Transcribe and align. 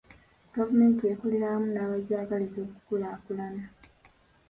Gavumenti 0.55 1.01
ekolera 1.13 1.45
wamu 1.51 1.69
n'abagyagaliza 1.71 2.57
okukulaakulana. 2.65 3.63